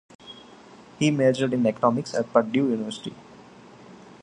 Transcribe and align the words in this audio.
He 0.97 1.11
majored 1.11 1.53
in 1.53 1.63
economics 1.67 2.15
at 2.15 2.33
Purdue 2.33 2.71
University. 2.71 3.13